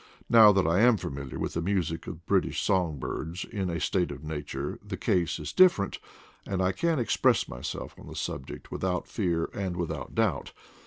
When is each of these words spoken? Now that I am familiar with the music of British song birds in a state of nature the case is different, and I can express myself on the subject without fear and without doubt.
Now 0.31 0.51
that 0.53 0.65
I 0.65 0.79
am 0.79 0.97
familiar 0.97 1.37
with 1.37 1.53
the 1.53 1.61
music 1.61 2.07
of 2.07 2.25
British 2.25 2.59
song 2.63 2.97
birds 2.97 3.45
in 3.45 3.69
a 3.69 3.79
state 3.79 4.09
of 4.09 4.23
nature 4.23 4.79
the 4.83 4.97
case 4.97 5.37
is 5.37 5.53
different, 5.53 5.99
and 6.43 6.59
I 6.59 6.71
can 6.71 6.97
express 6.97 7.47
myself 7.47 7.93
on 7.99 8.07
the 8.07 8.15
subject 8.15 8.71
without 8.71 9.07
fear 9.07 9.47
and 9.53 9.77
without 9.77 10.15
doubt. 10.15 10.53